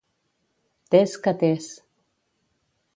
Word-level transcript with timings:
Tes 0.95 1.13
que 1.27 1.35
tes. 1.45 1.71